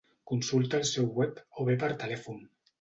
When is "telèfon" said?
2.05-2.45